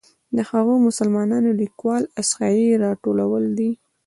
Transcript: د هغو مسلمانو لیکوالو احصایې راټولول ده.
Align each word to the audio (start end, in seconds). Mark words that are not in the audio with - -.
د 0.37 0.39
هغو 0.49 0.73
مسلمانو 0.87 1.51
لیکوالو 1.61 2.11
احصایې 2.19 2.79
راټولول 2.85 3.43
ده. 3.57 3.69